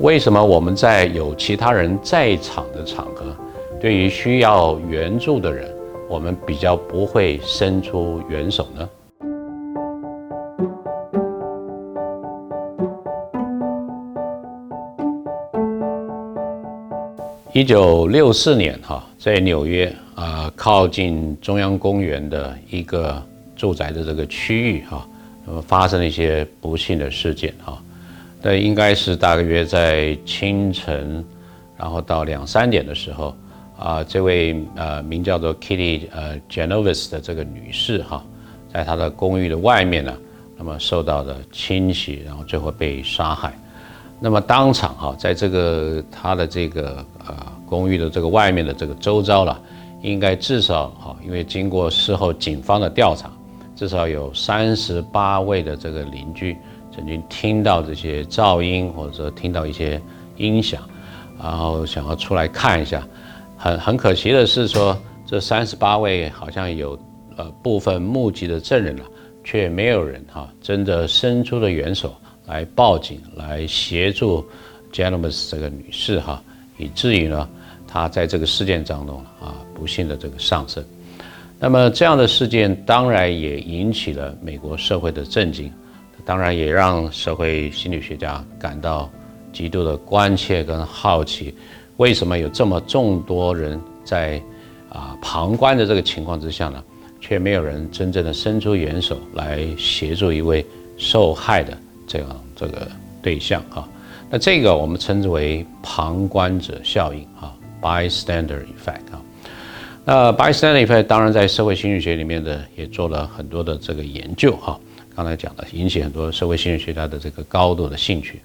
[0.00, 3.36] 为什么我们在有其他人在场的场合，
[3.80, 5.70] 对于需要援助的人，
[6.08, 8.88] 我们比较不会伸出援手呢？
[17.52, 23.22] 一九六四年，哈，在纽约啊，靠近中央公园的一个
[23.54, 25.06] 住宅的这个区域，哈，
[25.46, 27.82] 那么发生了一些不幸的事件，哈。
[28.42, 31.22] 那应该是大约在清晨，
[31.76, 33.36] 然后到两三点的时候，
[33.78, 38.24] 啊，这位呃名叫做 Kitty 呃 Genovese 的这个女士哈，
[38.72, 40.16] 在她的公寓的外面呢，
[40.56, 43.52] 那么受到了侵袭，然后最后被杀害。
[44.18, 47.36] 那么当场哈，在这个她的这个呃
[47.66, 49.60] 公寓的这个外面的这个周遭了，
[50.00, 53.30] 应该至少哈，因为经过事后警方的调查，
[53.76, 56.56] 至少有三十八位的这个邻居。
[57.00, 59.98] 曾经听到这些噪音，或者听到一些
[60.36, 60.82] 音响，
[61.42, 63.02] 然后想要出来看一下。
[63.56, 66.98] 很很可惜的是，说这三十八位好像有
[67.36, 69.04] 呃部分目击的证人了，
[69.42, 74.44] 却没有人哈真的伸出了援手来报警，来协助
[74.92, 76.42] j e n n i s 这个女士哈，
[76.76, 77.48] 以至于呢
[77.88, 80.84] 她在这个事件当中啊不幸的这个丧生。
[81.58, 85.72] 那么这样的事件当然也引起了美国社会的震惊。
[86.24, 89.10] 当然也让社会心理学家感到
[89.52, 91.54] 极度的关切跟好奇，
[91.96, 94.40] 为什么有这么众多人在
[94.88, 96.82] 啊旁观的这个情况之下呢，
[97.20, 100.64] 却没有人真正的伸出援手来协助一位
[100.96, 101.76] 受害的
[102.06, 102.88] 这样这个
[103.22, 103.88] 对象哈？
[104.30, 109.20] 那这个我们称之为旁观者效应哈，bystander effect 啊。
[110.04, 114.78] 那 bystander effect 当然在社会心理学里面的也做了很多的这个研究哈。
[115.20, 118.40] 刚才讲的，引起很多社会心理学家的这个高度的兴趣。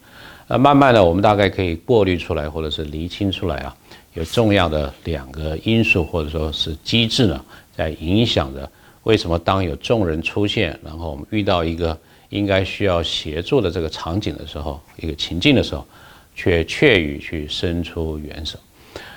[0.45, 3.73] 那慢慢的，我们大概可以过滤出来，或者是厘清出来啊，
[4.13, 8.69] 有重要的两个因素，或者说是机制呢，在影响着
[9.03, 11.97] 为什么当有众人出现，然后我们遇到一个
[12.27, 15.87] 应该需要协助的这个场景的时候，一个情境的时候，
[16.35, 18.59] 却怯于去伸出援手。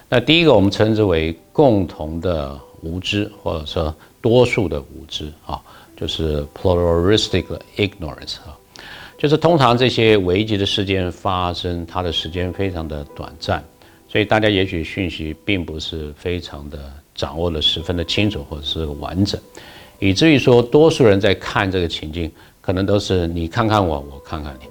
[0.08, 3.92] 那第一个，我们称之为共同的无知，或者说
[4.22, 5.60] 多数的无知啊。
[5.98, 7.44] 就是 pluralistic
[7.76, 8.56] ignorance 啊，
[9.18, 13.60] 就是通常这些危急的事件发生，它的时间非常的短暂，
[14.08, 16.78] 所以大家也许讯息并不是非常的
[17.16, 19.40] 掌握的十分的清楚或者是完整，
[19.98, 22.30] 以至于说多数人在看这个情境，
[22.60, 24.68] 可能都是你看看我，我看看你。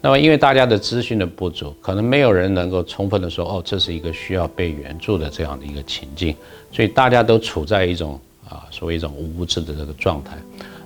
[0.00, 6.34] 那么因为大家的资讯的不足，可能没有人能够充分的说，哦，这是一个需要被援助的这样的一个情境，
[6.72, 8.18] 所以大家都处在一种。
[8.50, 10.36] 啊，所谓一种无知的这个状态。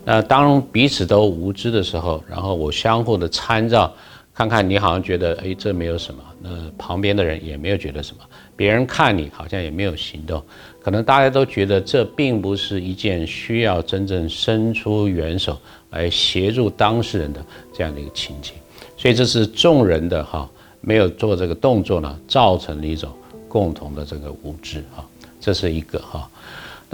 [0.04, 3.90] 那当彼此都无知的时候，然后我相互的参照，
[4.34, 8.22] 看看你好像觉得，哎，这没有什么，那旁边的人也没有觉得什么，
[8.54, 10.42] 别人看你好像也没有行动，
[10.82, 15.58] 可能大家都觉得这并不是一件需要真正伸出援手
[15.88, 17.42] 来协助当事人的
[17.72, 18.52] 这样的一个情景。
[18.98, 20.46] 所以这是众人的哈
[20.82, 23.10] 没有做这个动作呢，造成了一种
[23.48, 25.02] 共同的这个无知哈，
[25.40, 26.28] 这是一个哈。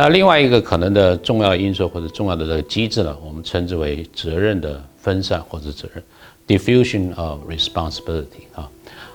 [0.03, 6.03] 那另外一个可能的重要因素或者重要的这个机制呢，我们称之为责任的分散或者责任
[6.49, 8.71] ，diffusion of responsibility 啊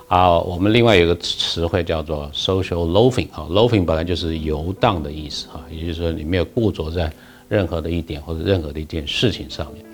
[0.06, 7.12] 啊，我们另外有个词汇叫做 social loafing 啊，loafing 本来就是游荡的意思啊，也就是说你没有固着在
[7.48, 9.84] 任何的一点或者任何的一件事情上面。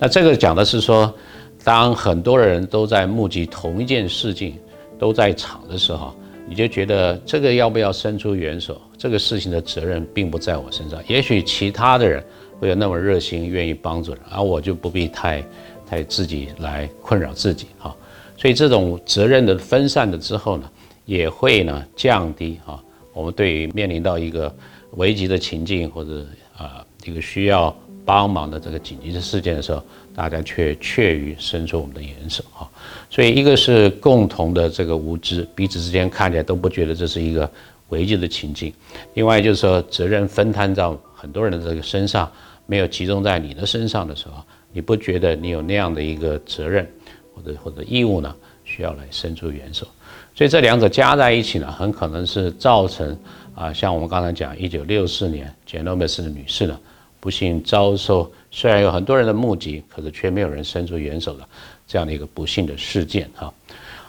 [0.00, 1.14] 那这个讲的是说，
[1.62, 4.56] 当很多人都在目击同一件事情
[4.98, 6.12] 都在场的时候。
[6.46, 8.80] 你就觉得这个要不要伸出援手？
[8.98, 11.02] 这个事情的责任并不在我身上。
[11.08, 12.22] 也许其他的人
[12.58, 15.44] 会有那么热心，愿意帮助人，而我就不必太
[15.86, 17.94] 太自己来困扰自己哈。
[18.36, 20.70] 所以这种责任的分散的之后呢，
[21.06, 24.54] 也会呢降低哈我们对于面临到一个
[24.92, 29.82] 危急的情境或者啊一个需要帮忙的这个紧急的事件的时候。
[30.16, 32.70] 大家却怯于伸出我们的援手哈，
[33.10, 37.50] 所以一个是共同的这个无知，彼此之间看起来都不觉得这是一个
[37.88, 38.70] 危机的情境；
[39.14, 42.30] 另外就是说责任分摊到很多人的这个身上，
[42.66, 44.34] 没有集中在你的身上的时候，
[44.72, 46.88] 你不觉得你有那样的一个责任
[47.34, 48.32] 或者或者义务呢？
[48.64, 49.84] 需要来伸出援手。
[50.32, 53.18] 所以这两者加在一起呢，很可能是造成
[53.52, 56.78] 啊，像我们刚才讲，一九六四年杰诺梅斯的女士呢。
[57.24, 61.48] 不幸遭受，虽然有很多人的目击，可是却没有人伸出援手的
[61.86, 63.50] 这样的一个不幸的事件哈。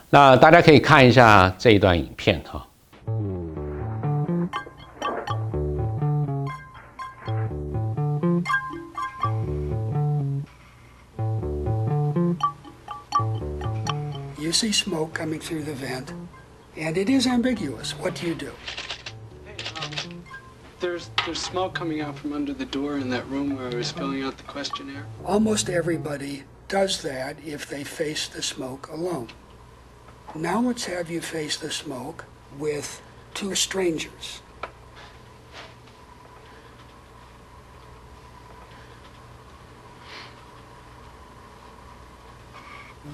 [0.09, 2.67] 那大家可以看一下这一段影片哈。
[14.37, 16.11] You see smoke coming through the vent,
[16.77, 17.93] and it is ambiguous.
[17.97, 18.51] What do you do?
[20.79, 23.91] There's there's smoke coming out from under the door in that room where I was
[23.91, 25.05] filling out the questionnaire.
[25.23, 29.29] Almost everybody does that if they face the smoke alone.
[30.35, 32.25] Now let's have you face the smoke
[32.57, 33.01] with
[33.33, 34.41] two strangers.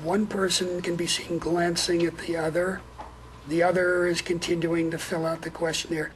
[0.04, 2.82] One person can be seen glancing at the other.
[3.48, 6.14] The other is continuing to fill out the questionnaire.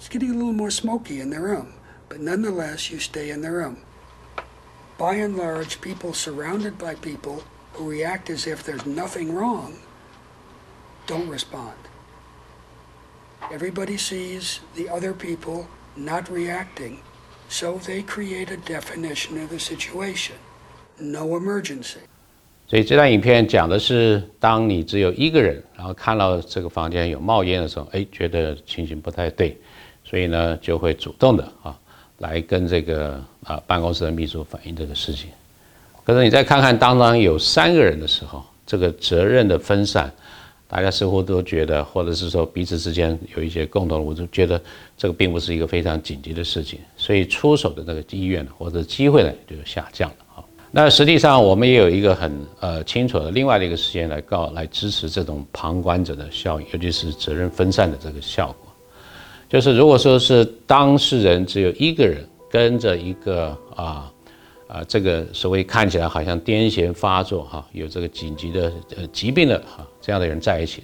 [0.00, 1.74] It's getting a little more smoky in the room,
[2.08, 3.78] but nonetheless, you stay in the room.
[4.98, 7.42] By and large, people surrounded by people
[7.74, 9.74] who react as if there's nothing wrong
[11.06, 11.76] don't respond.
[13.52, 16.98] Everybody sees the other people not reacting,
[17.48, 20.36] so they create a definition of the situation
[20.98, 22.00] no emergency.
[22.68, 29.60] 所以这段影片讲的是，当你只有一个人，然后看到这个房间有冒烟的时候，哎，觉得情形不太对，
[30.11, 31.73] 所以呢就会主动的啊
[32.17, 35.29] 来跟这个啊办公室的秘书反映这个事情。
[36.03, 40.11] 可是你再看看，当当有三个人的时候，这个责任的分散，
[40.67, 44.61] 大家似乎都觉得，或者是说彼此之间有一些共同，我就觉得
[44.97, 50.43] 这个并不是一个非常紧急的事情，所以出手的那个意愿或者机会呢就下降了。
[50.71, 58.70] 那实际上，我们也有一个很呃清楚的另外的一个实验来告来支持这种旁观者的效应，尤其是责任分散的这个效果。
[59.51, 64.09] 就是如果说是当事人只有一个人跟着一个啊
[64.65, 70.83] 啊这个所谓看起来好像癫痫发作哈有这个紧急的呃疾病的哈这样的人在一起，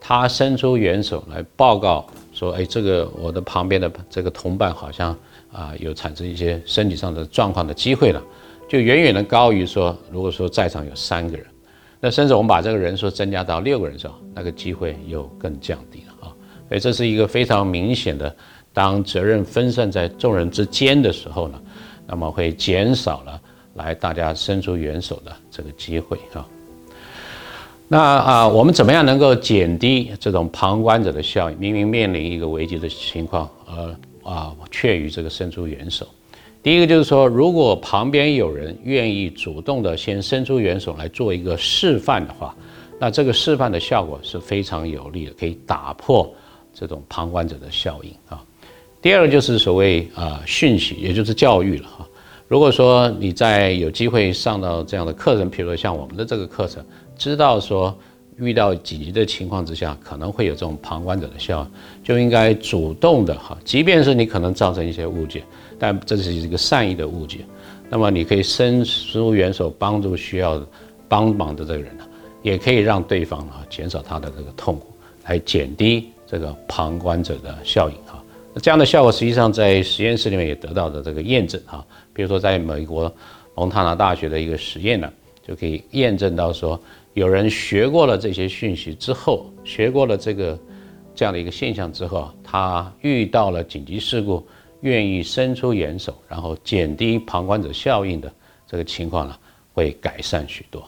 [0.00, 5.14] 他伸出援手来报告说，哎，这个我的旁边的这个同伴好像
[5.52, 8.22] 啊有产生一些身体上的状况的机会了。
[8.66, 11.46] 就远远的高于说，如果说在场有三个人，
[12.00, 16.09] 那甚至我们把这个人数增加到六个人的时候，那个机会又更降低了。
[16.70, 18.32] 所以这是一个非常明显的，
[18.72, 21.60] 当责任分散在众人之间的时候呢，
[22.06, 23.40] 那么会减少了
[23.74, 26.46] 来大家伸出援手的这个机会啊。
[27.88, 31.58] 那啊，我们怎么样能够减低这种旁观者的效应？
[31.58, 36.06] 明明面临一个危机的情况，而啊却于这个伸出援手。
[36.62, 42.54] 第一个就是说，如果旁边有人愿意主动的先伸出援手来做一个示范的话，
[43.00, 46.32] 那这个示范的效果是非常有利的，可以打破
[46.72, 48.42] 这种旁观者的效应啊。
[49.02, 52.06] 第二个就是所谓啊讯息，也就是教育了哈。
[52.48, 56.84] 如果说你在有机会上到这样的课程，比如说像我们的这个课程，
[57.16, 57.96] 知道说
[58.36, 61.68] 遇到紧急的情况之下，可能会有这种旁观者的效应，
[62.04, 65.44] 就应该主动的哈，即便是你可能造成一些误解。
[65.78, 67.38] 但这是一个善意的误解，
[67.88, 70.62] 那么你可以伸出援手帮助需要
[71.08, 72.04] 帮忙的这个人呢，
[72.42, 74.88] 也可以让对方啊减少他的这个痛苦，
[75.24, 78.22] 来减低这个旁观者的效应哈。
[78.54, 81.84] 那这样的效果实际上在实验室里面也得到的这个验证哈。
[82.12, 83.12] 比如说在美国
[83.54, 85.12] 蒙塔纳大学的一个实验呢，
[85.46, 86.80] 就可以验证到说，
[87.14, 90.58] 有人学过了这些讯息之后，学过了这个
[91.14, 94.46] 这样的一个现象之后，他遇到了紧急事故。
[94.82, 98.32] 愿意伸出援手，然后减低旁观者效应的
[98.66, 99.36] 这个情况呢，
[99.74, 100.82] 会改善许多。